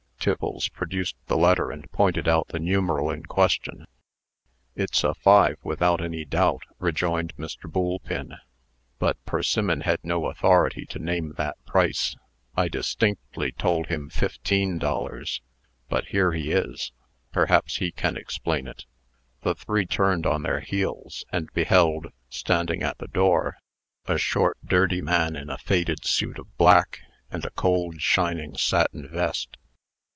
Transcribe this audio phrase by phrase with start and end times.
[0.23, 3.87] Tiffles produced the letter, and pointed out the numeral in question.
[4.75, 7.61] "It's a 5, without any doubt," rejoined Mr.
[7.67, 8.35] Boolpin;
[8.99, 12.15] "but Persimmon had no authority to name that price.
[12.55, 15.41] I distinctly told him fifteen dollars.
[15.89, 16.91] But here he is.
[17.33, 18.85] Perhaps he can explain it."
[19.41, 23.57] The three turned on their heels, and beheld, standing at the door,
[24.05, 26.99] a short, dirty man in a faded suit of black,
[27.31, 29.57] and a cold shining satin vest.